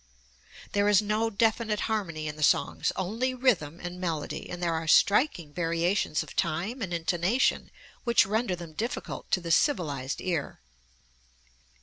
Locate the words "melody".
4.01-4.49